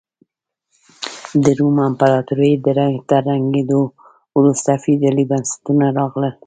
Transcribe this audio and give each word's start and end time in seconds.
د 1.43 1.45
روم 1.57 1.75
امپراتورۍ 1.89 2.53
تر 3.09 3.21
ړنګېدو 3.27 3.81
وروسته 4.37 4.71
فیوډالي 4.83 5.23
بنسټونه 5.31 5.85
راغلل. 5.97 6.33